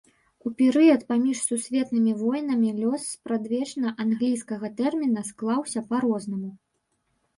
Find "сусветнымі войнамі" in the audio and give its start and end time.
1.49-2.69